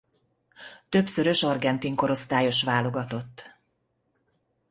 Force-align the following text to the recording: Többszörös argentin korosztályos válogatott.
Többszörös 0.89 1.43
argentin 1.43 1.95
korosztályos 1.95 2.63
válogatott. 2.63 3.47